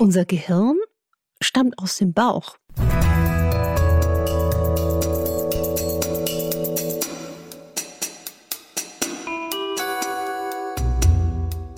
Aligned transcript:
Unser 0.00 0.24
Gehirn 0.24 0.78
stammt 1.42 1.78
aus 1.78 1.98
dem 1.98 2.14
Bauch. 2.14 2.56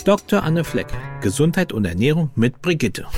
Dr. 0.05 0.45
Anne 0.45 0.63
Fleck, 0.63 0.87
Gesundheit 1.21 1.73
und 1.73 1.85
Ernährung 1.85 2.31
mit 2.37 2.63
Brigitte. 2.63 3.09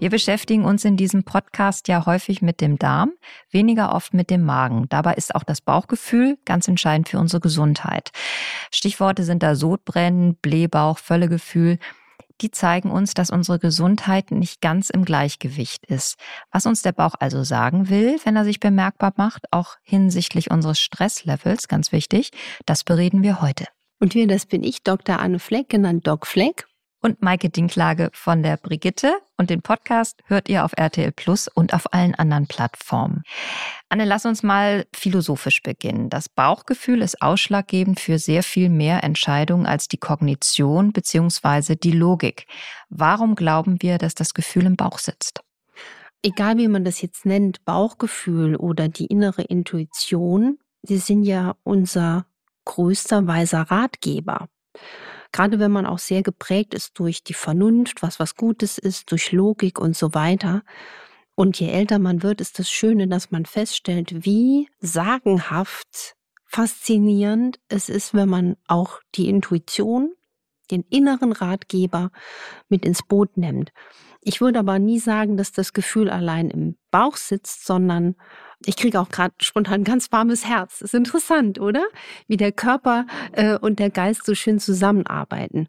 Wir 0.00 0.08
beschäftigen 0.08 0.64
uns 0.64 0.86
in 0.86 0.96
diesem 0.96 1.24
Podcast 1.24 1.86
ja 1.86 2.06
häufig 2.06 2.40
mit 2.40 2.62
dem 2.62 2.78
Darm, 2.78 3.12
weniger 3.50 3.94
oft 3.94 4.14
mit 4.14 4.30
dem 4.30 4.42
Magen. 4.42 4.86
Dabei 4.88 5.12
ist 5.12 5.34
auch 5.34 5.42
das 5.42 5.60
Bauchgefühl 5.60 6.38
ganz 6.46 6.66
entscheidend 6.68 7.10
für 7.10 7.18
unsere 7.18 7.40
Gesundheit. 7.40 8.10
Stichworte 8.70 9.24
sind 9.24 9.42
da 9.42 9.54
Sodbrennen, 9.54 10.36
Blähbauch, 10.36 10.96
Völlegefühl. 10.96 11.78
Die 12.40 12.50
zeigen 12.50 12.90
uns, 12.90 13.12
dass 13.12 13.28
unsere 13.28 13.58
Gesundheit 13.58 14.30
nicht 14.30 14.62
ganz 14.62 14.88
im 14.88 15.04
Gleichgewicht 15.04 15.84
ist. 15.84 16.16
Was 16.50 16.64
uns 16.64 16.80
der 16.80 16.92
Bauch 16.92 17.16
also 17.20 17.44
sagen 17.44 17.90
will, 17.90 18.18
wenn 18.24 18.36
er 18.36 18.46
sich 18.46 18.58
bemerkbar 18.58 19.12
macht, 19.18 19.52
auch 19.52 19.76
hinsichtlich 19.82 20.50
unseres 20.50 20.80
Stresslevels, 20.80 21.68
ganz 21.68 21.92
wichtig, 21.92 22.30
das 22.64 22.84
bereden 22.84 23.22
wir 23.22 23.42
heute. 23.42 23.66
Und 23.98 24.14
wir, 24.14 24.26
das 24.26 24.46
bin 24.46 24.64
ich, 24.64 24.82
Dr. 24.82 25.20
Anne 25.20 25.38
Fleck, 25.38 25.68
genannt 25.68 26.06
Doc 26.06 26.26
Fleck 26.26 26.66
und 27.00 27.22
Maike 27.22 27.50
Dinklage 27.50 28.10
von 28.12 28.42
der 28.42 28.56
Brigitte. 28.56 29.12
Und 29.40 29.48
den 29.48 29.62
Podcast 29.62 30.22
hört 30.26 30.50
ihr 30.50 30.66
auf 30.66 30.72
RTL 30.76 31.12
Plus 31.12 31.48
und 31.48 31.72
auf 31.72 31.94
allen 31.94 32.14
anderen 32.14 32.46
Plattformen. 32.46 33.22
Anne, 33.88 34.04
lass 34.04 34.26
uns 34.26 34.42
mal 34.42 34.84
philosophisch 34.94 35.62
beginnen. 35.62 36.10
Das 36.10 36.28
Bauchgefühl 36.28 37.00
ist 37.00 37.22
ausschlaggebend 37.22 38.00
für 38.00 38.18
sehr 38.18 38.42
viel 38.42 38.68
mehr 38.68 39.02
Entscheidungen 39.02 39.64
als 39.64 39.88
die 39.88 39.96
Kognition 39.96 40.92
bzw. 40.92 41.74
die 41.76 41.92
Logik. 41.92 42.48
Warum 42.90 43.34
glauben 43.34 43.80
wir, 43.80 43.96
dass 43.96 44.14
das 44.14 44.34
Gefühl 44.34 44.66
im 44.66 44.76
Bauch 44.76 44.98
sitzt? 44.98 45.40
Egal 46.22 46.58
wie 46.58 46.68
man 46.68 46.84
das 46.84 47.00
jetzt 47.00 47.24
nennt, 47.24 47.64
Bauchgefühl 47.64 48.56
oder 48.56 48.88
die 48.90 49.06
innere 49.06 49.40
Intuition, 49.40 50.58
sie 50.82 50.98
sind 50.98 51.22
ja 51.22 51.56
unser 51.64 52.26
größter 52.66 53.26
weiser 53.26 53.62
Ratgeber. 53.62 54.48
Gerade 55.32 55.58
wenn 55.58 55.70
man 55.70 55.86
auch 55.86 55.98
sehr 55.98 56.22
geprägt 56.22 56.74
ist 56.74 56.98
durch 56.98 57.22
die 57.22 57.34
Vernunft, 57.34 58.02
was 58.02 58.18
was 58.18 58.36
Gutes 58.36 58.78
ist, 58.78 59.10
durch 59.10 59.32
Logik 59.32 59.78
und 59.78 59.96
so 59.96 60.14
weiter. 60.14 60.62
Und 61.34 61.58
je 61.58 61.68
älter 61.68 61.98
man 61.98 62.22
wird, 62.22 62.40
ist 62.40 62.58
das 62.58 62.70
Schöne, 62.70 63.08
dass 63.08 63.30
man 63.30 63.46
feststellt, 63.46 64.24
wie 64.24 64.68
sagenhaft 64.80 66.16
faszinierend 66.44 67.60
es 67.68 67.88
ist, 67.88 68.12
wenn 68.12 68.28
man 68.28 68.56
auch 68.66 69.00
die 69.14 69.28
Intuition, 69.28 70.12
den 70.70 70.82
inneren 70.90 71.32
Ratgeber 71.32 72.10
mit 72.68 72.84
ins 72.84 73.02
Boot 73.02 73.36
nimmt. 73.36 73.72
Ich 74.20 74.40
würde 74.40 74.58
aber 74.58 74.78
nie 74.78 74.98
sagen, 74.98 75.36
dass 75.36 75.52
das 75.52 75.72
Gefühl 75.72 76.10
allein 76.10 76.50
im 76.50 76.76
Bauch 76.90 77.16
sitzt, 77.16 77.64
sondern 77.64 78.16
ich 78.66 78.76
kriege 78.76 79.00
auch 79.00 79.08
gerade 79.08 79.34
spontan 79.40 79.80
ein 79.80 79.84
ganz 79.84 80.12
warmes 80.12 80.46
Herz. 80.46 80.80
Ist 80.80 80.94
interessant, 80.94 81.60
oder? 81.60 81.84
Wie 82.26 82.36
der 82.36 82.52
Körper 82.52 83.06
äh, 83.32 83.56
und 83.56 83.78
der 83.78 83.90
Geist 83.90 84.26
so 84.26 84.34
schön 84.34 84.58
zusammenarbeiten. 84.58 85.68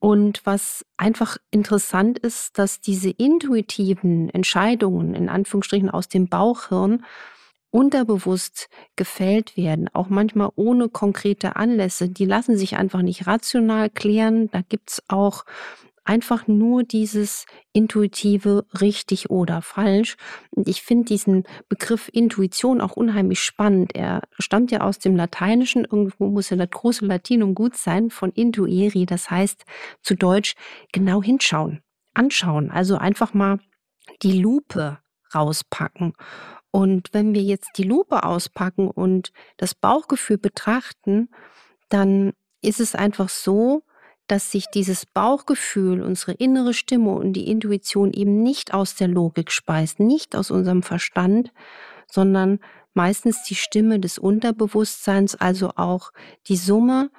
Und 0.00 0.42
was 0.44 0.86
einfach 0.96 1.38
interessant 1.50 2.18
ist, 2.20 2.56
dass 2.58 2.80
diese 2.80 3.10
intuitiven 3.10 4.30
Entscheidungen 4.30 5.14
in 5.14 5.28
Anführungsstrichen 5.28 5.90
aus 5.90 6.08
dem 6.08 6.28
Bauchhirn 6.28 7.04
unterbewusst 7.70 8.68
gefällt 8.96 9.56
werden, 9.56 9.88
auch 9.92 10.08
manchmal 10.08 10.50
ohne 10.54 10.88
konkrete 10.88 11.56
Anlässe. 11.56 12.08
Die 12.08 12.24
lassen 12.24 12.56
sich 12.56 12.76
einfach 12.76 13.02
nicht 13.02 13.26
rational 13.26 13.90
klären. 13.90 14.48
Da 14.50 14.62
gibt's 14.62 15.02
auch 15.08 15.44
einfach 16.08 16.46
nur 16.48 16.84
dieses 16.84 17.44
intuitive 17.74 18.64
richtig 18.80 19.28
oder 19.28 19.60
falsch. 19.60 20.16
Und 20.50 20.66
ich 20.66 20.80
finde 20.82 21.04
diesen 21.04 21.44
Begriff 21.68 22.08
Intuition 22.10 22.80
auch 22.80 22.96
unheimlich 22.96 23.40
spannend. 23.40 23.94
Er 23.94 24.22
stammt 24.38 24.70
ja 24.70 24.80
aus 24.80 24.98
dem 24.98 25.16
Lateinischen, 25.16 25.84
irgendwo 25.84 26.28
muss 26.28 26.48
ja 26.48 26.56
das 26.56 26.70
große 26.70 27.04
Latinum 27.04 27.54
gut 27.54 27.76
sein, 27.76 28.08
von 28.08 28.32
intueri, 28.32 29.04
das 29.04 29.30
heißt 29.30 29.66
zu 30.00 30.14
Deutsch 30.14 30.54
genau 30.92 31.22
hinschauen, 31.22 31.82
anschauen, 32.14 32.70
also 32.70 32.96
einfach 32.96 33.34
mal 33.34 33.60
die 34.22 34.40
Lupe 34.40 34.98
rauspacken. 35.34 36.14
Und 36.70 37.10
wenn 37.12 37.34
wir 37.34 37.42
jetzt 37.42 37.72
die 37.76 37.82
Lupe 37.82 38.24
auspacken 38.24 38.88
und 38.88 39.30
das 39.58 39.74
Bauchgefühl 39.74 40.38
betrachten, 40.38 41.28
dann 41.90 42.32
ist 42.62 42.80
es 42.80 42.94
einfach 42.94 43.28
so, 43.28 43.82
dass 44.28 44.52
sich 44.52 44.66
dieses 44.66 45.06
Bauchgefühl, 45.06 46.02
unsere 46.02 46.32
innere 46.32 46.74
Stimme 46.74 47.12
und 47.12 47.32
die 47.32 47.50
Intuition 47.50 48.12
eben 48.12 48.42
nicht 48.42 48.74
aus 48.74 48.94
der 48.94 49.08
Logik 49.08 49.50
speist, 49.50 50.00
nicht 50.00 50.36
aus 50.36 50.50
unserem 50.50 50.82
Verstand, 50.82 51.52
sondern 52.10 52.60
meistens 52.94 53.42
die 53.44 53.54
Stimme 53.54 53.98
des 53.98 54.18
Unterbewusstseins, 54.18 55.34
also 55.34 55.70
auch 55.76 56.12
die 56.46 56.56
Summe 56.56 57.10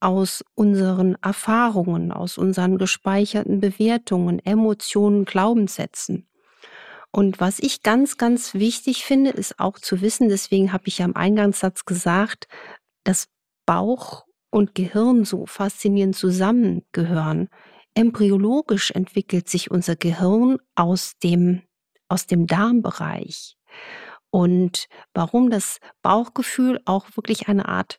aus 0.00 0.44
unseren 0.54 1.16
Erfahrungen, 1.22 2.12
aus 2.12 2.36
unseren 2.36 2.78
gespeicherten 2.78 3.60
Bewertungen, 3.60 4.44
Emotionen, 4.44 5.24
Glaubenssätzen. 5.24 6.28
Und 7.12 7.40
was 7.40 7.60
ich 7.60 7.82
ganz, 7.82 8.18
ganz 8.18 8.54
wichtig 8.54 9.04
finde, 9.04 9.30
ist 9.30 9.58
auch 9.58 9.78
zu 9.78 10.02
wissen, 10.02 10.28
deswegen 10.28 10.72
habe 10.72 10.88
ich 10.88 10.98
ja 10.98 11.06
im 11.06 11.16
Eingangssatz 11.16 11.84
gesagt, 11.84 12.46
dass 13.04 13.28
Bauch 13.64 14.26
und 14.56 14.74
Gehirn 14.74 15.26
so 15.26 15.44
faszinierend 15.44 16.16
zusammengehören. 16.16 17.50
Embryologisch 17.92 18.90
entwickelt 18.90 19.50
sich 19.50 19.70
unser 19.70 19.96
Gehirn 19.96 20.56
aus 20.74 21.18
dem, 21.22 21.60
aus 22.08 22.26
dem 22.26 22.46
Darmbereich. 22.46 23.58
Und 24.30 24.86
warum 25.12 25.50
das 25.50 25.78
Bauchgefühl 26.00 26.80
auch 26.86 27.04
wirklich 27.16 27.48
eine 27.48 27.68
Art 27.68 27.98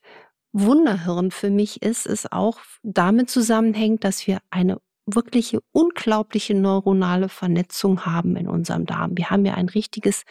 Wunderhirn 0.52 1.30
für 1.30 1.52
mich 1.52 1.84
ist, 1.84 2.08
ist 2.08 2.32
auch 2.32 2.58
damit 2.82 3.30
zusammenhängt, 3.30 4.04
dass 4.04 4.26
wir 4.26 4.40
eine 4.50 4.82
wirkliche 5.06 5.60
unglaubliche 5.74 6.56
neuronale 6.56 7.30
Vernetzung 7.30 8.04
haben 8.04 8.36
in 8.36 8.48
unserem 8.48 8.88
Darm. 8.88 9.16
Wir 9.16 9.30
haben 9.30 9.46
ja 9.46 9.54
ein 9.54 9.70
richtiges 9.70 10.24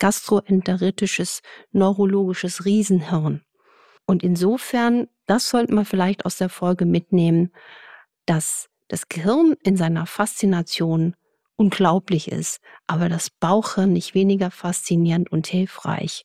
gastroenteritisches, 0.00 1.40
neurologisches 1.70 2.64
Riesenhirn. 2.64 3.42
Und 4.06 4.24
insofern, 4.24 5.06
das 5.28 5.48
sollten 5.48 5.74
wir 5.74 5.84
vielleicht 5.84 6.24
aus 6.24 6.36
der 6.36 6.48
Folge 6.48 6.84
mitnehmen, 6.84 7.52
dass 8.26 8.68
das 8.88 9.08
Gehirn 9.08 9.54
in 9.62 9.76
seiner 9.76 10.06
Faszination 10.06 11.14
unglaublich 11.56 12.32
ist, 12.32 12.60
aber 12.86 13.08
das 13.08 13.30
Bauchhirn 13.30 13.92
nicht 13.92 14.14
weniger 14.14 14.50
faszinierend 14.50 15.30
und 15.30 15.46
hilfreich. 15.46 16.24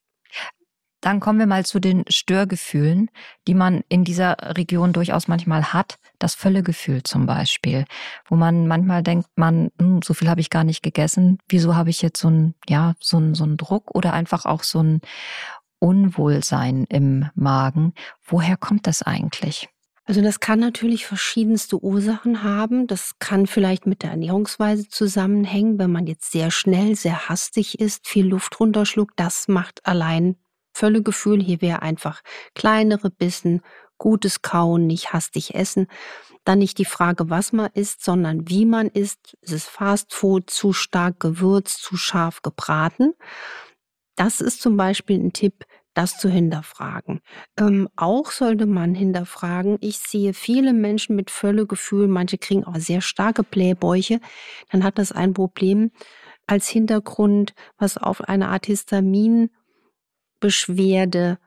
Dann 1.01 1.19
kommen 1.19 1.37
wir 1.37 1.47
mal 1.47 1.65
zu 1.65 1.81
den 1.81 2.05
Störgefühlen, 2.07 3.09
die 3.45 3.55
man 3.55 3.83
in 3.89 4.05
dieser 4.05 4.37
Region 4.55 4.93
durchaus 4.93 5.27
manchmal 5.27 5.73
hat. 5.73 5.97
Das 6.17 6.33
Völlegefühl 6.33 7.03
zum 7.03 7.25
Beispiel, 7.25 7.83
wo 8.29 8.37
man 8.37 8.67
manchmal 8.67 9.03
denkt, 9.03 9.27
man, 9.35 9.69
hm, 9.77 10.01
so 10.01 10.13
viel 10.13 10.29
habe 10.29 10.39
ich 10.39 10.49
gar 10.49 10.63
nicht 10.63 10.81
gegessen. 10.81 11.39
Wieso 11.49 11.75
habe 11.75 11.89
ich 11.89 12.01
jetzt 12.01 12.21
so 12.21 12.29
ein, 12.29 12.55
ja, 12.69 12.93
so 13.01 13.17
ein, 13.17 13.35
so 13.35 13.43
ein 13.43 13.57
Druck 13.57 13.93
oder 13.93 14.13
einfach 14.13 14.45
auch 14.45 14.63
so 14.63 14.81
ein 14.81 15.01
Unwohlsein 15.83 16.85
im 16.87 17.29
Magen. 17.35 17.93
Woher 18.25 18.55
kommt 18.55 18.87
das 18.87 19.01
eigentlich? 19.01 19.67
Also 20.05 20.21
das 20.21 20.39
kann 20.39 20.59
natürlich 20.59 21.05
verschiedenste 21.05 21.77
Ursachen 21.83 22.41
haben. 22.41 22.87
Das 22.87 23.19
kann 23.19 23.47
vielleicht 23.47 23.85
mit 23.85 24.01
der 24.01 24.11
Ernährungsweise 24.11 24.87
zusammenhängen, 24.87 25.79
wenn 25.79 25.91
man 25.91 26.07
jetzt 26.07 26.31
sehr 26.31 26.51
schnell, 26.51 26.95
sehr 26.95 27.27
hastig 27.27 27.81
ist, 27.81 28.07
viel 28.07 28.27
Luft 28.27 28.61
runterschluckt. 28.61 29.13
Das 29.17 29.49
macht 29.49 29.85
allein 29.85 30.37
Völlegefühl. 30.71 31.43
Hier 31.43 31.61
wäre 31.61 31.81
einfach 31.81 32.21
kleinere 32.55 33.09
Bissen, 33.09 33.61
gutes 33.97 34.41
Kauen, 34.41 34.87
nicht 34.87 35.11
hastig 35.11 35.53
essen. 35.53 35.87
Dann 36.45 36.59
nicht 36.59 36.77
die 36.77 36.85
Frage, 36.85 37.29
was 37.29 37.51
man 37.51 37.69
isst, 37.73 38.05
sondern 38.05 38.47
wie 38.47 38.65
man 38.65 38.87
isst. 38.87 39.35
Ist 39.41 39.51
es 39.51 39.65
Fastfood, 39.65 40.49
zu 40.49 40.71
stark 40.71 41.19
gewürzt, 41.19 41.81
zu 41.81 41.97
scharf 41.97 42.41
gebraten? 42.41 43.13
Das 44.15 44.41
ist 44.41 44.61
zum 44.61 44.77
Beispiel 44.77 45.19
ein 45.19 45.33
Tipp, 45.33 45.65
das 45.93 46.17
zu 46.17 46.29
hinterfragen. 46.29 47.21
Ähm, 47.57 47.89
auch 47.95 48.31
sollte 48.31 48.65
man 48.65 48.95
hinterfragen, 48.95 49.77
ich 49.81 49.99
sehe 49.99 50.33
viele 50.33 50.73
Menschen 50.73 51.15
mit 51.15 51.31
Völlegefühl, 51.31 52.07
manche 52.07 52.37
kriegen 52.37 52.63
auch 52.63 52.77
sehr 52.77 53.01
starke 53.01 53.43
Blähbäuche, 53.43 54.19
dann 54.71 54.83
hat 54.83 54.97
das 54.97 55.11
ein 55.11 55.33
Problem 55.33 55.91
als 56.47 56.67
Hintergrund, 56.67 57.53
was 57.77 57.97
auf 57.97 58.21
eine 58.21 58.49
Art 58.49 58.65
Histaminbeschwerde 58.65 61.37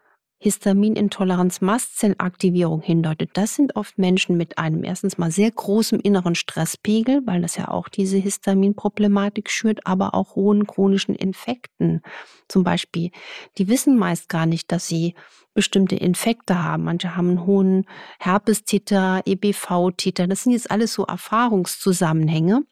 Histaminintoleranz, 0.46 1.60
Mastzellaktivierung 1.60 2.80
hindeutet, 2.80 3.30
das 3.32 3.56
sind 3.56 3.74
oft 3.74 3.98
Menschen 3.98 4.36
mit 4.36 4.58
einem 4.58 4.84
erstens 4.84 5.18
mal 5.18 5.32
sehr 5.32 5.50
großen 5.50 5.98
inneren 5.98 6.36
Stresspegel, 6.36 7.22
weil 7.26 7.42
das 7.42 7.56
ja 7.56 7.66
auch 7.66 7.88
diese 7.88 8.16
Histaminproblematik 8.16 9.50
schürt, 9.50 9.84
aber 9.88 10.14
auch 10.14 10.36
hohen 10.36 10.64
chronischen 10.64 11.16
Infekten. 11.16 12.00
Zum 12.46 12.62
Beispiel, 12.62 13.10
die 13.58 13.66
wissen 13.66 13.98
meist 13.98 14.28
gar 14.28 14.46
nicht, 14.46 14.70
dass 14.70 14.86
sie 14.86 15.14
bestimmte 15.52 15.96
Infekte 15.96 16.62
haben. 16.62 16.84
Manche 16.84 17.16
haben 17.16 17.30
einen 17.30 17.46
hohen 17.46 17.84
Herpestiter, 18.20 19.22
EBV-Titer. 19.26 20.28
Das 20.28 20.44
sind 20.44 20.52
jetzt 20.52 20.70
alles 20.70 20.92
so 20.92 21.06
Erfahrungszusammenhänge. 21.06 22.62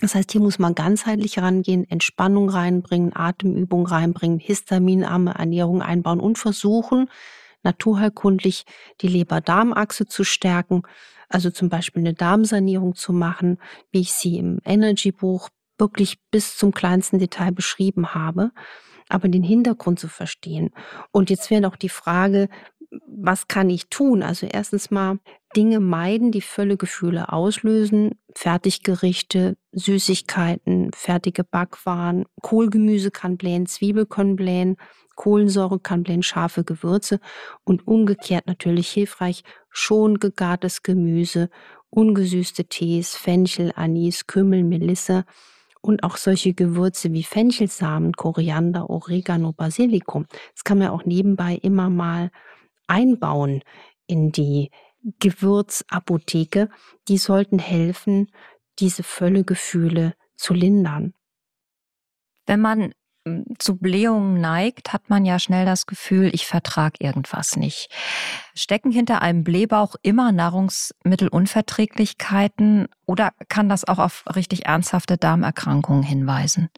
Das 0.00 0.14
heißt, 0.14 0.32
hier 0.32 0.40
muss 0.40 0.58
man 0.58 0.74
ganzheitlich 0.74 1.38
rangehen, 1.38 1.88
Entspannung 1.88 2.48
reinbringen, 2.48 3.14
Atemübung 3.14 3.86
reinbringen, 3.86 4.38
histaminarme 4.38 5.34
Ernährung 5.34 5.82
einbauen 5.82 6.20
und 6.20 6.36
versuchen, 6.36 7.08
naturheilkundlich 7.62 8.64
die 9.00 9.08
Leber-Darm-Achse 9.08 10.06
zu 10.06 10.24
stärken. 10.24 10.82
Also 11.28 11.50
zum 11.50 11.68
Beispiel 11.68 12.02
eine 12.02 12.14
Darmsanierung 12.14 12.94
zu 12.94 13.12
machen, 13.12 13.58
wie 13.92 14.00
ich 14.00 14.12
sie 14.12 14.38
im 14.38 14.58
Energy-Buch 14.64 15.48
wirklich 15.78 16.18
bis 16.30 16.56
zum 16.56 16.72
kleinsten 16.72 17.18
Detail 17.18 17.52
beschrieben 17.52 18.14
habe 18.14 18.50
aber 19.08 19.28
den 19.28 19.42
Hintergrund 19.42 20.00
zu 20.00 20.08
verstehen. 20.08 20.70
Und 21.10 21.30
jetzt 21.30 21.50
wäre 21.50 21.60
noch 21.60 21.76
die 21.76 21.88
Frage, 21.88 22.48
was 23.06 23.48
kann 23.48 23.70
ich 23.70 23.88
tun? 23.88 24.22
Also 24.22 24.46
erstens 24.50 24.90
mal 24.90 25.18
Dinge 25.56 25.80
meiden, 25.80 26.32
die 26.32 26.40
Völlegefühle 26.40 27.32
auslösen. 27.32 28.18
Fertiggerichte, 28.34 29.56
Süßigkeiten, 29.72 30.90
fertige 30.94 31.44
Backwaren, 31.44 32.24
Kohlgemüse 32.42 33.10
kann 33.10 33.36
blähen, 33.36 33.66
Zwiebel 33.66 34.06
können 34.06 34.36
blähen, 34.36 34.76
Kohlensäure 35.14 35.78
kann 35.78 36.02
blähen, 36.02 36.24
scharfe 36.24 36.64
Gewürze 36.64 37.20
und 37.64 37.86
umgekehrt 37.86 38.46
natürlich 38.46 38.90
hilfreich 38.90 39.44
schon 39.70 40.18
gegartes 40.18 40.82
Gemüse, 40.82 41.48
ungesüßte 41.90 42.64
Tees, 42.64 43.14
Fenchel, 43.14 43.72
Anis, 43.76 44.26
Kümmel, 44.26 44.64
Melisse 44.64 45.24
und 45.80 46.02
auch 46.02 46.16
solche 46.16 46.54
Gewürze 46.54 47.12
wie 47.12 47.22
Fenchelsamen, 47.22 48.14
Koriander, 48.14 48.90
Oregano, 48.90 49.52
Basilikum. 49.52 50.26
Das 50.54 50.64
kann 50.64 50.78
man 50.78 50.88
auch 50.88 51.04
nebenbei 51.04 51.58
immer 51.62 51.90
mal 51.90 52.30
einbauen 52.86 53.62
in 54.06 54.32
die 54.32 54.70
Gewürzapotheke. 55.20 56.70
Die 57.08 57.18
sollten 57.18 57.58
helfen, 57.58 58.30
diese 58.78 59.02
Völlegefühle 59.02 60.14
zu 60.36 60.54
lindern. 60.54 61.12
Wenn 62.46 62.60
man 62.60 62.94
zu 63.58 63.76
Blähungen 63.76 64.40
neigt, 64.40 64.92
hat 64.92 65.08
man 65.08 65.24
ja 65.24 65.38
schnell 65.38 65.64
das 65.64 65.86
Gefühl, 65.86 66.28
ich 66.34 66.46
vertrage 66.46 66.96
irgendwas 67.00 67.56
nicht. 67.56 67.88
Stecken 68.54 68.90
hinter 68.90 69.22
einem 69.22 69.44
Blähbauch 69.44 69.94
immer 70.02 70.30
Nahrungsmittelunverträglichkeiten 70.30 72.88
oder 73.06 73.32
kann 73.48 73.70
das 73.70 73.88
auch 73.88 73.98
auf 73.98 74.24
richtig 74.34 74.66
ernsthafte 74.66 75.16
Darmerkrankungen 75.16 76.02
hinweisen? 76.02 76.68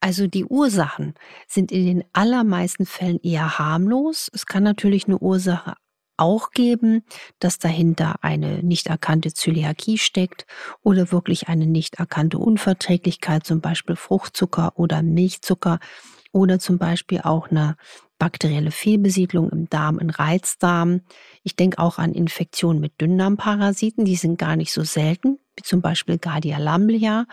Also 0.00 0.26
die 0.26 0.44
Ursachen 0.44 1.14
sind 1.48 1.72
in 1.72 1.84
den 1.86 2.04
allermeisten 2.12 2.86
Fällen 2.86 3.20
eher 3.20 3.58
harmlos. 3.58 4.30
Es 4.32 4.46
kann 4.46 4.62
natürlich 4.62 5.06
eine 5.06 5.18
Ursache 5.18 5.74
auch 6.16 6.50
geben, 6.50 7.04
dass 7.38 7.58
dahinter 7.58 8.16
eine 8.22 8.62
nicht 8.62 8.88
erkannte 8.88 9.32
Zöliakie 9.32 9.98
steckt 9.98 10.46
oder 10.82 11.12
wirklich 11.12 11.48
eine 11.48 11.66
nicht 11.66 11.96
erkannte 11.96 12.38
Unverträglichkeit, 12.38 13.46
zum 13.46 13.60
Beispiel 13.60 13.96
Fruchtzucker 13.96 14.72
oder 14.76 15.02
Milchzucker 15.02 15.78
oder 16.32 16.58
zum 16.58 16.78
Beispiel 16.78 17.20
auch 17.22 17.50
eine 17.50 17.76
bakterielle 18.18 18.72
Fehlbesiedlung 18.72 19.48
im 19.50 19.68
Darm, 19.68 19.98
im 19.98 20.10
Reizdarm. 20.10 21.02
Ich 21.44 21.54
denke 21.54 21.78
auch 21.78 21.98
an 21.98 22.12
Infektionen 22.12 22.80
mit 22.80 23.00
Dünndarmparasiten, 23.00 24.04
die 24.04 24.16
sind 24.16 24.38
gar 24.38 24.56
nicht 24.56 24.72
so 24.72 24.82
selten, 24.82 25.38
wie 25.56 25.62
zum 25.62 25.80
Beispiel 25.80 26.18
Gardia 26.18 26.58
lamblia. 26.58 27.26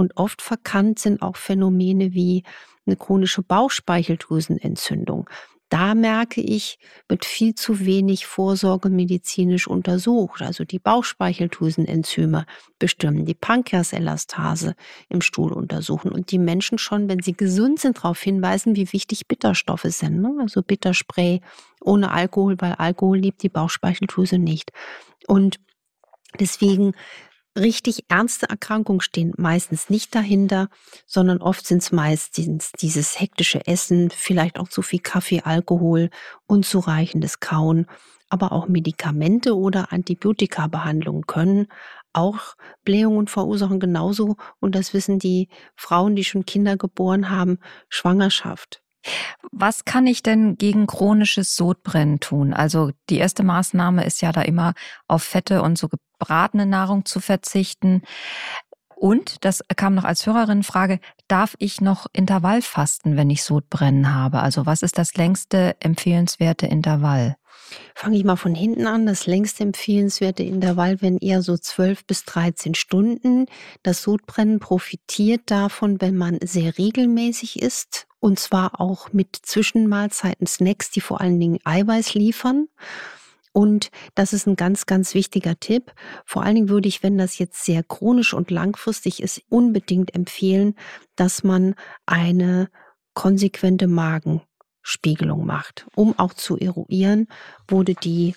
Und 0.00 0.16
oft 0.16 0.40
verkannt 0.40 0.98
sind 0.98 1.20
auch 1.20 1.36
Phänomene 1.36 2.14
wie 2.14 2.42
eine 2.86 2.96
chronische 2.96 3.42
Bauchspeicheldrüsenentzündung. 3.42 5.28
Da 5.68 5.94
merke 5.94 6.40
ich, 6.40 6.78
wird 7.06 7.26
viel 7.26 7.54
zu 7.54 7.80
wenig 7.80 8.24
Vorsorge 8.24 8.88
medizinisch 8.88 9.68
untersucht. 9.68 10.40
Also 10.40 10.64
die 10.64 10.78
Bauchspeicheldrüsenenzyme 10.78 12.46
bestimmen, 12.78 13.26
die 13.26 13.34
Pankreaselastase 13.34 14.74
im 15.10 15.20
Stuhl 15.20 15.52
untersuchen 15.52 16.10
und 16.10 16.30
die 16.30 16.38
Menschen 16.38 16.78
schon, 16.78 17.10
wenn 17.10 17.20
sie 17.20 17.34
gesund 17.34 17.78
sind, 17.78 17.98
darauf 17.98 18.22
hinweisen, 18.22 18.76
wie 18.76 18.90
wichtig 18.94 19.28
Bitterstoffe 19.28 19.84
sind. 19.84 20.22
Ne? 20.22 20.34
Also 20.40 20.62
Bitterspray 20.62 21.42
ohne 21.82 22.10
Alkohol, 22.10 22.56
weil 22.58 22.72
Alkohol 22.72 23.18
liebt 23.18 23.42
die 23.42 23.50
Bauchspeicheldrüse 23.50 24.38
nicht. 24.38 24.72
Und 25.26 25.60
deswegen 26.38 26.94
richtig 27.58 28.04
ernste 28.08 28.48
Erkrankungen 28.48 29.00
stehen 29.00 29.32
meistens 29.36 29.90
nicht 29.90 30.14
dahinter, 30.14 30.68
sondern 31.06 31.42
oft 31.42 31.66
sind 31.66 31.82
es 31.82 31.92
meistens 31.92 32.72
dieses 32.72 33.18
hektische 33.20 33.66
Essen, 33.66 34.10
vielleicht 34.10 34.58
auch 34.58 34.68
zu 34.68 34.82
viel 34.82 35.00
Kaffee, 35.00 35.42
Alkohol, 35.42 36.10
unzureichendes 36.46 37.40
Kauen, 37.40 37.86
aber 38.28 38.52
auch 38.52 38.68
Medikamente 38.68 39.56
oder 39.56 39.92
Antibiotika-Behandlungen 39.92 41.26
können 41.26 41.66
auch 42.12 42.56
Blähungen 42.84 43.28
verursachen, 43.28 43.80
genauso, 43.80 44.36
und 44.58 44.74
das 44.74 44.94
wissen 44.94 45.18
die 45.18 45.48
Frauen, 45.76 46.16
die 46.16 46.24
schon 46.24 46.44
Kinder 46.44 46.76
geboren 46.76 47.30
haben, 47.30 47.58
Schwangerschaft. 47.88 48.82
Was 49.50 49.84
kann 49.84 50.06
ich 50.06 50.22
denn 50.22 50.56
gegen 50.56 50.86
chronisches 50.86 51.56
Sodbrennen 51.56 52.20
tun? 52.20 52.52
Also 52.52 52.90
die 53.08 53.16
erste 53.16 53.42
Maßnahme 53.42 54.04
ist 54.04 54.20
ja 54.20 54.32
da 54.32 54.42
immer 54.42 54.74
auf 55.08 55.22
Fette 55.22 55.62
und 55.62 55.78
so 55.78 55.88
gebratene 56.20 56.66
Nahrung 56.66 57.04
zu 57.04 57.20
verzichten. 57.20 58.02
Und, 58.94 59.44
das 59.46 59.64
kam 59.76 59.94
noch 59.94 60.04
als 60.04 60.26
Hörerinnenfrage, 60.26 61.00
darf 61.26 61.56
ich 61.58 61.80
noch 61.80 62.06
Intervallfasten, 62.12 63.16
wenn 63.16 63.30
ich 63.30 63.42
Sodbrennen 63.42 64.14
habe? 64.14 64.40
Also 64.40 64.66
was 64.66 64.82
ist 64.82 64.98
das 64.98 65.14
längste 65.14 65.74
empfehlenswerte 65.80 66.66
Intervall? 66.66 67.36
Fange 67.94 68.18
ich 68.18 68.24
mal 68.24 68.36
von 68.36 68.54
hinten 68.54 68.86
an. 68.86 69.06
Das 69.06 69.26
längste 69.26 69.62
empfehlenswerte 69.62 70.42
Intervall 70.42 71.00
wenn 71.00 71.16
eher 71.16 71.40
so 71.40 71.56
12 71.56 72.04
bis 72.04 72.24
13 72.24 72.74
Stunden. 72.74 73.46
Das 73.82 74.02
Sodbrennen 74.02 74.60
profitiert 74.60 75.42
davon, 75.46 76.00
wenn 76.02 76.16
man 76.16 76.38
sehr 76.42 76.76
regelmäßig 76.76 77.62
isst 77.62 78.06
und 78.18 78.38
zwar 78.38 78.80
auch 78.80 79.14
mit 79.14 79.34
Zwischenmahlzeiten, 79.34 80.46
Snacks, 80.46 80.90
die 80.90 81.00
vor 81.00 81.22
allen 81.22 81.40
Dingen 81.40 81.58
Eiweiß 81.64 82.12
liefern. 82.14 82.68
Und 83.52 83.90
das 84.14 84.32
ist 84.32 84.46
ein 84.46 84.56
ganz, 84.56 84.86
ganz 84.86 85.14
wichtiger 85.14 85.58
Tipp. 85.58 85.92
Vor 86.24 86.42
allen 86.42 86.54
Dingen 86.54 86.68
würde 86.68 86.88
ich, 86.88 87.02
wenn 87.02 87.18
das 87.18 87.38
jetzt 87.38 87.64
sehr 87.64 87.82
chronisch 87.82 88.32
und 88.32 88.50
langfristig 88.50 89.22
ist, 89.22 89.42
unbedingt 89.48 90.14
empfehlen, 90.14 90.74
dass 91.16 91.42
man 91.42 91.74
eine 92.06 92.68
konsequente 93.14 93.88
Magenspiegelung 93.88 95.44
macht, 95.44 95.86
um 95.96 96.16
auch 96.18 96.34
zu 96.34 96.56
eruieren, 96.56 97.26
wurde 97.66 97.94
die 97.94 98.34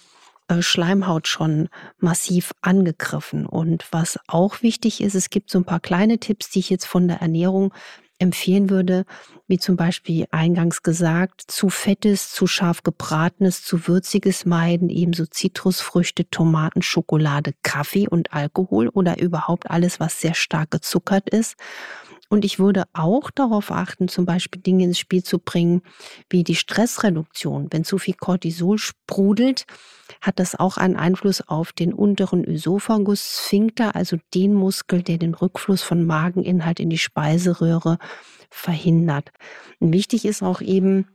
äh, 0.48 0.62
Schleimhaut 0.62 1.28
schon 1.28 1.70
massiv 2.00 2.54
angegriffen. 2.62 3.46
Und 3.46 3.86
was 3.92 4.20
auch 4.28 4.62
wichtig 4.62 5.02
ist, 5.02 5.16
es 5.16 5.30
gibt 5.30 5.50
so 5.50 5.60
ein 5.60 5.66
paar 5.66 5.80
kleine 5.80 6.18
Tipps, 6.18 6.50
die 6.50 6.60
ich 6.60 6.70
jetzt 6.70 6.86
von 6.86 7.08
der 7.08 7.22
Ernährung 7.22 7.74
empfehlen 8.24 8.70
würde, 8.70 9.06
wie 9.48 9.60
zum 9.60 9.76
Beispiel 9.76 10.26
eingangs 10.32 10.82
gesagt, 10.82 11.42
zu 11.48 11.70
fettes, 11.70 12.32
zu 12.32 12.48
scharf 12.48 12.82
gebratenes, 12.82 13.64
zu 13.64 13.88
würziges 13.88 14.46
meiden, 14.46 14.90
ebenso 14.90 15.26
Zitrusfrüchte, 15.26 16.30
Tomaten, 16.30 16.82
Schokolade, 16.82 17.54
Kaffee 17.62 18.08
und 18.08 18.34
Alkohol 18.34 18.88
oder 18.88 19.20
überhaupt 19.20 19.70
alles, 19.70 20.00
was 20.00 20.20
sehr 20.20 20.34
stark 20.34 20.72
gezuckert 20.72 21.30
ist. 21.30 21.56
Und 22.30 22.46
ich 22.46 22.58
würde 22.58 22.86
auch 22.94 23.30
darauf 23.30 23.72
achten, 23.72 24.08
zum 24.08 24.26
Beispiel 24.26 24.62
Dinge 24.62 24.86
ins 24.86 24.98
Spiel 24.98 25.24
zu 25.24 25.40
bringen, 25.40 25.82
wie 26.30 26.44
die 26.44 26.56
Stressreduktion. 26.56 27.68
Wenn 27.72 27.84
zu 27.84 27.98
viel 27.98 28.16
Cortisol 28.16 28.78
sprudelt, 28.78 29.66
hat 30.22 30.40
das 30.40 30.56
auch 30.56 30.78
einen 30.78 30.96
Einfluss 30.96 31.42
auf 31.48 31.74
den 31.74 31.94
unteren 31.94 32.44
Ösophagus 32.44 33.44
Sphincter, 33.46 33.96
also 33.96 34.18
den 34.34 34.54
Muskel, 34.54 35.04
der 35.04 35.18
den 35.18 35.34
Rückfluss 35.34 35.84
von 35.84 36.06
Mageninhalt 36.06 36.80
in 36.80 36.90
die 36.90 36.98
Speiseröhre 36.98 37.98
verhindert. 38.50 39.32
Und 39.80 39.94
wichtig 39.94 40.26
ist 40.26 40.42
auch 40.42 40.62
eben, 40.62 41.08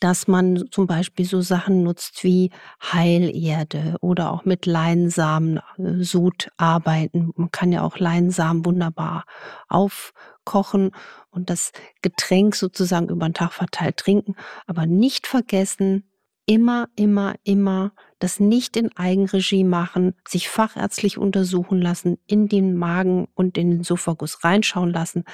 dass 0.00 0.26
man 0.26 0.64
zum 0.70 0.86
Beispiel 0.86 1.26
so 1.26 1.42
Sachen 1.42 1.82
nutzt 1.82 2.24
wie 2.24 2.50
Heilerde 2.82 3.96
oder 4.00 4.32
auch 4.32 4.44
mit 4.44 4.66
Leinsamen 4.66 5.60
äh, 5.78 6.02
Sud 6.02 6.50
arbeiten. 6.56 7.32
Man 7.36 7.50
kann 7.50 7.70
ja 7.70 7.82
auch 7.82 7.98
Leinsamen 7.98 8.64
wunderbar 8.64 9.24
aufkochen 9.68 10.92
und 11.30 11.50
das 11.50 11.72
Getränk 12.02 12.56
sozusagen 12.56 13.10
über 13.10 13.28
den 13.28 13.34
Tag 13.34 13.52
verteilt 13.52 13.98
trinken. 13.98 14.34
Aber 14.66 14.86
nicht 14.86 15.26
vergessen, 15.26 16.10
immer, 16.46 16.88
immer, 16.96 17.34
immer 17.44 17.92
das 18.18 18.40
nicht 18.40 18.76
in 18.76 18.96
Eigenregie 18.96 19.64
machen, 19.64 20.14
sich 20.26 20.48
fachärztlich 20.48 21.18
untersuchen 21.18 21.80
lassen, 21.80 22.18
in 22.26 22.48
den 22.48 22.74
Magen 22.74 23.28
und 23.34 23.56
in 23.56 23.70
den 23.70 23.84
Sophagus 23.84 24.42
reinschauen 24.42 24.90
lassen 24.90 25.24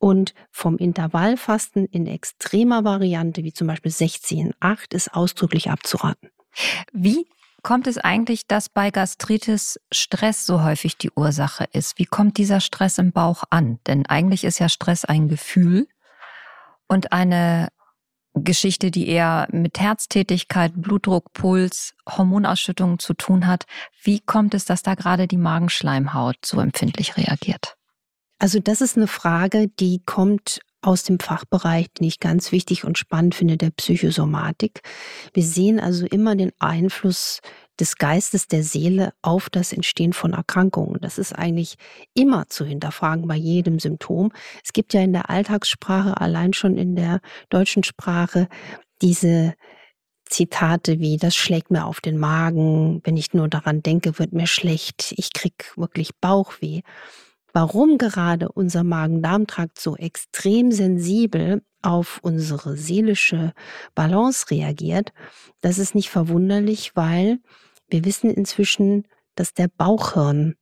Und 0.00 0.34
vom 0.50 0.78
Intervallfasten 0.78 1.84
in 1.84 2.06
extremer 2.06 2.84
Variante, 2.84 3.44
wie 3.44 3.52
zum 3.52 3.66
Beispiel 3.66 3.92
16,8, 3.92 4.94
ist 4.94 5.12
ausdrücklich 5.12 5.70
abzuraten. 5.70 6.30
Wie 6.90 7.26
kommt 7.62 7.86
es 7.86 7.98
eigentlich, 7.98 8.46
dass 8.46 8.70
bei 8.70 8.90
Gastritis 8.90 9.78
Stress 9.92 10.46
so 10.46 10.62
häufig 10.62 10.96
die 10.96 11.10
Ursache 11.14 11.66
ist? 11.72 11.98
Wie 11.98 12.06
kommt 12.06 12.38
dieser 12.38 12.60
Stress 12.60 12.96
im 12.96 13.12
Bauch 13.12 13.44
an? 13.50 13.78
Denn 13.86 14.06
eigentlich 14.06 14.44
ist 14.44 14.58
ja 14.58 14.70
Stress 14.70 15.04
ein 15.04 15.28
Gefühl 15.28 15.86
und 16.88 17.12
eine 17.12 17.68
Geschichte, 18.32 18.90
die 18.90 19.06
eher 19.06 19.48
mit 19.50 19.78
Herztätigkeit, 19.78 20.72
Blutdruck, 20.76 21.34
Puls, 21.34 21.94
Hormonausschüttungen 22.08 22.98
zu 22.98 23.12
tun 23.12 23.46
hat. 23.46 23.66
Wie 24.02 24.20
kommt 24.20 24.54
es, 24.54 24.64
dass 24.64 24.82
da 24.82 24.94
gerade 24.94 25.26
die 25.26 25.36
Magenschleimhaut 25.36 26.38
so 26.46 26.58
empfindlich 26.58 27.18
reagiert? 27.18 27.76
Also 28.40 28.58
das 28.58 28.80
ist 28.80 28.96
eine 28.96 29.06
Frage, 29.06 29.68
die 29.68 30.00
kommt 30.04 30.60
aus 30.80 31.02
dem 31.02 31.20
Fachbereich, 31.20 31.88
den 31.92 32.06
ich 32.06 32.20
ganz 32.20 32.52
wichtig 32.52 32.84
und 32.84 32.96
spannend 32.96 33.34
finde, 33.34 33.58
der 33.58 33.70
Psychosomatik. 33.70 34.80
Wir 35.34 35.42
sehen 35.42 35.78
also 35.78 36.06
immer 36.06 36.34
den 36.36 36.50
Einfluss 36.58 37.40
des 37.78 37.96
Geistes, 37.96 38.48
der 38.48 38.62
Seele 38.62 39.12
auf 39.20 39.50
das 39.50 39.74
Entstehen 39.74 40.14
von 40.14 40.32
Erkrankungen. 40.32 41.02
Das 41.02 41.18
ist 41.18 41.34
eigentlich 41.34 41.74
immer 42.14 42.48
zu 42.48 42.64
hinterfragen 42.64 43.28
bei 43.28 43.36
jedem 43.36 43.78
Symptom. 43.78 44.32
Es 44.64 44.72
gibt 44.72 44.94
ja 44.94 45.02
in 45.02 45.12
der 45.12 45.28
Alltagssprache, 45.28 46.18
allein 46.18 46.54
schon 46.54 46.78
in 46.78 46.96
der 46.96 47.20
deutschen 47.50 47.84
Sprache, 47.84 48.48
diese 49.02 49.54
Zitate 50.24 50.98
wie, 50.98 51.18
das 51.18 51.36
schlägt 51.36 51.70
mir 51.70 51.84
auf 51.84 52.00
den 52.00 52.16
Magen, 52.16 53.02
wenn 53.04 53.18
ich 53.18 53.34
nur 53.34 53.48
daran 53.48 53.82
denke, 53.82 54.18
wird 54.18 54.32
mir 54.32 54.46
schlecht, 54.46 55.12
ich 55.18 55.34
krieg 55.34 55.74
wirklich 55.76 56.12
Bauchweh 56.22 56.80
warum 57.52 57.98
gerade 57.98 58.50
unser 58.50 58.84
Magen-Darm-Trakt 58.84 59.80
so 59.80 59.96
extrem 59.96 60.72
sensibel 60.72 61.62
auf 61.82 62.20
unsere 62.22 62.76
seelische 62.76 63.52
Balance 63.94 64.50
reagiert, 64.50 65.12
das 65.60 65.78
ist 65.78 65.94
nicht 65.94 66.10
verwunderlich, 66.10 66.92
weil 66.94 67.38
wir 67.88 68.04
wissen 68.04 68.30
inzwischen, 68.30 69.06
dass 69.34 69.54
der 69.54 69.68
Bauchhirn 69.68 70.56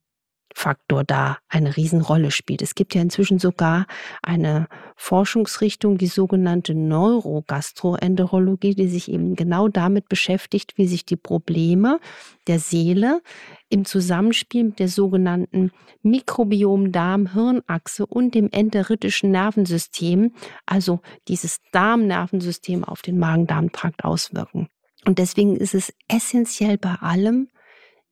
Faktor 0.55 1.03
da 1.03 1.37
eine 1.47 1.77
Riesenrolle 1.77 2.31
spielt. 2.31 2.61
Es 2.61 2.75
gibt 2.75 2.95
ja 2.95 3.01
inzwischen 3.01 3.39
sogar 3.39 3.85
eine 4.21 4.67
Forschungsrichtung, 4.95 5.97
die 5.97 6.07
sogenannte 6.07 6.73
Neurogastroenterologie, 6.73 8.75
die 8.75 8.87
sich 8.87 9.11
eben 9.11 9.35
genau 9.35 9.67
damit 9.67 10.09
beschäftigt, 10.09 10.77
wie 10.77 10.87
sich 10.87 11.05
die 11.05 11.15
Probleme 11.15 11.99
der 12.47 12.59
Seele 12.59 13.21
im 13.69 13.85
Zusammenspiel 13.85 14.65
mit 14.65 14.79
der 14.79 14.89
sogenannten 14.89 15.71
Mikrobiom-Darm-Hirnachse 16.01 18.05
und 18.05 18.35
dem 18.35 18.49
enteritischen 18.51 19.31
Nervensystem, 19.31 20.33
also 20.65 20.99
dieses 21.27 21.59
Darmnervensystem 21.71 22.83
auf 22.83 23.01
den 23.01 23.19
Magen-Darm-Trakt 23.19 24.03
auswirken. 24.03 24.67
Und 25.05 25.19
deswegen 25.19 25.55
ist 25.55 25.75
es 25.75 25.93
essentiell 26.07 26.77
bei 26.77 26.95
allem 26.95 27.49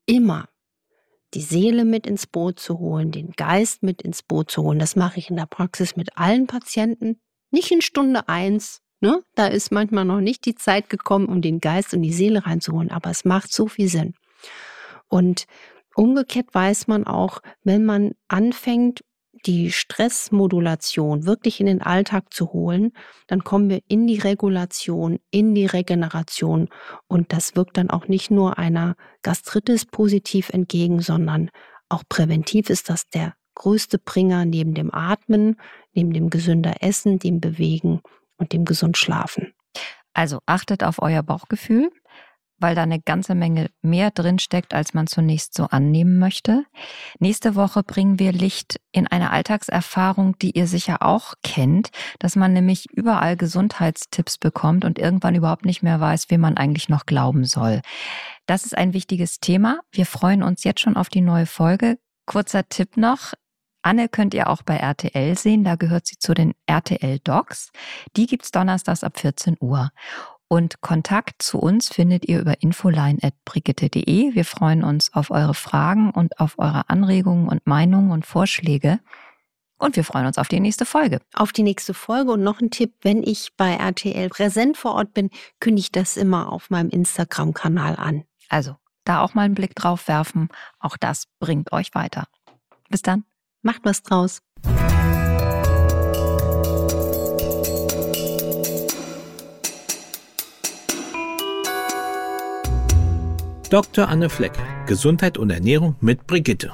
immer 0.06 0.48
die 1.34 1.42
Seele 1.42 1.86
mit 1.86 2.08
ins 2.08 2.28
Boot 2.28 2.60
zu 2.60 2.80
holen, 2.80 3.12
den 3.12 3.32
Geist 3.32 3.84
mit 3.84 4.02
ins 4.02 4.24
Boot 4.24 4.50
zu 4.50 4.64
holen. 4.64 4.80
Das 4.80 4.96
mache 4.96 5.20
ich 5.20 5.30
in 5.30 5.36
der 5.36 5.46
Praxis 5.46 5.96
mit 5.96 6.18
allen 6.18 6.48
Patienten. 6.48 7.20
Nicht 7.52 7.72
in 7.72 7.82
Stunde 7.82 8.28
eins. 8.28 8.82
Ne? 9.00 9.22
Da 9.36 9.48
ist 9.48 9.72
manchmal 9.72 10.06
noch 10.06 10.22
nicht 10.22 10.46
die 10.46 10.56
Zeit 10.56 10.90
gekommen, 10.90 11.28
um 11.28 11.42
den 11.42 11.60
Geist 11.60 11.94
und 11.94 12.02
die 12.02 12.14
Seele 12.14 12.46
reinzuholen, 12.46 12.92
aber 12.92 13.12
es 13.12 13.26
macht 13.26 13.54
so 13.54 13.68
viel 13.68 13.90
Sinn. 13.90 14.16
Und 15.08 15.46
umgekehrt 15.96 16.54
weiß 16.54 16.88
man 16.88 17.06
auch, 17.06 17.42
wenn 17.64 17.86
man 17.86 18.14
anfängt, 18.28 19.02
die 19.48 19.72
Stressmodulation 19.72 21.26
wirklich 21.26 21.60
in 21.60 21.66
den 21.66 21.82
Alltag 21.82 22.34
zu 22.34 22.54
holen, 22.54 22.92
dann 23.28 23.44
kommen 23.44 23.70
wir 23.70 23.82
in 23.88 24.06
die 24.06 24.20
Regulation, 24.20 25.20
in 25.32 25.56
die 25.56 25.66
Regeneration 25.66 26.70
und 27.08 27.34
das 27.34 27.56
wirkt 27.56 27.78
dann 27.78 27.90
auch 27.90 28.08
nicht 28.08 28.30
nur 28.30 28.58
einer 28.60 28.96
Gastritis 29.24 29.86
positiv 29.86 30.50
entgegen, 30.50 31.02
sondern 31.02 31.50
auch 31.90 32.04
präventiv 32.08 32.70
ist 32.70 32.90
das 32.90 33.08
der 33.10 33.34
größte 33.56 33.98
Bringer 33.98 34.46
neben 34.46 34.74
dem 34.74 34.94
Atmen, 34.94 35.56
neben 35.94 36.14
dem 36.14 36.30
gesünder 36.30 36.76
Essen, 36.82 37.18
dem 37.18 37.40
Bewegen 37.40 38.02
und 38.38 38.54
dem 38.54 38.66
gesund 38.66 38.98
Schlafen. 38.98 39.54
Also 40.14 40.40
achtet 40.46 40.84
auf 40.84 41.02
euer 41.02 41.24
Bauchgefühl, 41.24 41.92
weil 42.60 42.76
da 42.76 42.84
eine 42.84 43.00
ganze 43.00 43.36
Menge 43.36 43.70
mehr 43.82 44.12
drinsteckt, 44.12 44.74
als 44.74 44.94
man 44.94 45.08
zunächst 45.08 45.54
so 45.54 45.66
annehmen 45.66 46.20
möchte. 46.20 46.66
Nächste 47.20 47.56
Woche 47.56 47.84
bringen 47.84 48.20
wir 48.20 48.32
Licht 48.32 48.80
in 48.92 49.08
eine 49.08 49.32
Alltagserfahrung, 49.32 50.38
die 50.40 50.52
ihr 50.52 50.68
sicher 50.68 51.02
auch 51.02 51.34
kennt, 51.44 51.90
dass 52.20 52.36
man 52.36 52.54
nämlich 52.54 52.90
überall 52.92 53.38
Gesundheitstipps 53.38 54.38
bekommt 54.38 54.86
und 54.86 55.00
irgendwann 55.00 55.36
überhaupt 55.36 55.66
nicht 55.66 55.84
mehr 55.84 56.00
weiß, 56.00 56.30
wem 56.30 56.42
man 56.42 56.58
eigentlich 56.58 56.90
noch 56.90 57.06
glauben 57.06 57.46
soll. 57.46 57.82
Das 58.46 58.66
ist 58.66 58.78
ein 58.78 58.94
wichtiges 58.94 59.40
Thema. 59.40 59.80
Wir 59.92 60.06
freuen 60.06 60.44
uns 60.44 60.64
jetzt 60.64 60.82
schon 60.82 60.96
auf 60.96 61.10
die 61.10 61.22
neue 61.22 61.46
Folge. 61.46 62.00
Kurzer 62.26 62.68
Tipp 62.68 62.98
noch. 62.98 63.34
Anne 63.88 64.10
könnt 64.10 64.34
ihr 64.34 64.50
auch 64.50 64.64
bei 64.64 64.76
RTL 64.76 65.38
sehen, 65.38 65.64
da 65.64 65.76
gehört 65.76 66.08
sie 66.08 66.18
zu 66.18 66.34
den 66.34 66.54
RTL 66.66 67.20
Docs. 67.20 67.72
Die 68.18 68.26
gibt's 68.26 68.52
donnerstags 68.52 69.04
ab 69.04 69.18
14 69.18 69.56
Uhr. 69.62 69.92
Und 70.50 70.82
Kontakt 70.82 71.42
zu 71.42 71.60
uns 71.60 71.90
findet 71.90 72.26
ihr 72.28 72.40
über 72.40 72.62
infoline.brigitte.de. 72.62 74.34
Wir 74.34 74.46
freuen 74.46 74.84
uns 74.84 75.14
auf 75.14 75.30
eure 75.30 75.54
Fragen 75.54 76.12
und 76.12 76.40
auf 76.40 76.58
eure 76.58 76.90
Anregungen 76.90 77.50
und 77.50 77.68
Meinungen 77.68 78.12
und 78.12 78.26
Vorschläge. 78.26 79.00
Und 79.78 79.96
wir 79.96 80.04
freuen 80.04 80.26
uns 80.26 80.38
auf 80.38 80.48
die 80.48 80.60
nächste 80.60 80.86
Folge. 80.86 81.20
Auf 81.34 81.52
die 81.52 81.64
nächste 81.64 81.94
Folge 81.94 82.32
und 82.32 82.44
noch 82.44 82.62
ein 82.62 82.72
Tipp, 82.72 82.94
wenn 83.02 83.22
ich 83.24 83.52
bei 83.58 83.76
RTL 83.76 84.30
präsent 84.30 84.78
vor 84.78 84.94
Ort 84.94 85.14
bin, 85.14 85.30
kündige 85.60 85.82
ich 85.82 85.92
das 85.92 86.18
immer 86.18 86.52
auf 86.52 86.70
meinem 86.70 86.90
Instagram-Kanal 86.90 87.96
an. 87.98 88.24
Also 88.50 88.78
da 89.04 89.22
auch 89.22 89.34
mal 89.34 89.44
einen 89.44 89.56
Blick 89.56 89.76
drauf 89.76 90.08
werfen. 90.08 90.50
Auch 90.80 90.98
das 90.98 91.26
bringt 91.40 91.72
euch 91.74 91.94
weiter. 91.94 92.28
Bis 92.90 93.02
dann. 93.02 93.26
Macht 93.62 93.82
was 93.84 94.02
draus. 94.02 94.42
Dr. 103.70 104.08
Anne 104.08 104.30
Fleck, 104.30 104.54
Gesundheit 104.86 105.38
und 105.38 105.50
Ernährung 105.50 105.96
mit 106.00 106.26
Brigitte. 106.26 106.72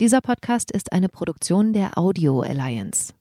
Dieser 0.00 0.20
Podcast 0.20 0.70
ist 0.72 0.92
eine 0.92 1.08
Produktion 1.08 1.72
der 1.72 1.98
Audio 1.98 2.40
Alliance. 2.40 3.17